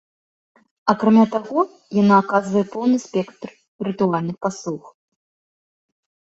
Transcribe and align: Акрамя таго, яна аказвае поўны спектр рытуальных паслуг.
Акрамя 0.93 1.25
таго, 1.35 1.59
яна 2.01 2.15
аказвае 2.23 2.65
поўны 2.73 2.97
спектр 3.05 3.49
рытуальных 3.91 4.35
паслуг. 4.49 4.83